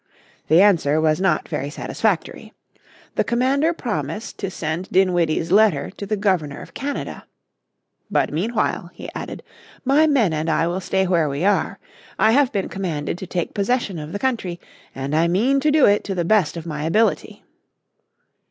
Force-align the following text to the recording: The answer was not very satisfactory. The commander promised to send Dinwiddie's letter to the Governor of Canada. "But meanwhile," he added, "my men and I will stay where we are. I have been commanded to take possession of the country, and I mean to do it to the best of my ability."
The 0.47 0.63
answer 0.63 0.99
was 0.99 1.21
not 1.21 1.47
very 1.47 1.69
satisfactory. 1.69 2.53
The 3.13 3.23
commander 3.23 3.71
promised 3.71 4.39
to 4.39 4.49
send 4.49 4.89
Dinwiddie's 4.89 5.51
letter 5.51 5.91
to 5.91 6.07
the 6.07 6.17
Governor 6.17 6.59
of 6.59 6.73
Canada. 6.73 7.27
"But 8.09 8.33
meanwhile," 8.33 8.89
he 8.95 9.11
added, 9.13 9.43
"my 9.85 10.07
men 10.07 10.33
and 10.33 10.49
I 10.49 10.65
will 10.65 10.81
stay 10.81 11.05
where 11.05 11.29
we 11.29 11.45
are. 11.45 11.77
I 12.17 12.31
have 12.31 12.51
been 12.51 12.67
commanded 12.67 13.15
to 13.19 13.27
take 13.27 13.53
possession 13.53 13.99
of 13.99 14.11
the 14.11 14.17
country, 14.17 14.59
and 14.95 15.15
I 15.15 15.27
mean 15.27 15.59
to 15.59 15.69
do 15.69 15.85
it 15.85 16.03
to 16.05 16.15
the 16.15 16.25
best 16.25 16.57
of 16.57 16.65
my 16.65 16.85
ability." 16.85 17.43